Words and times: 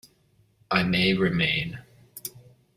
I 0.71 0.81
may 0.81 1.13
remain. 1.13 1.77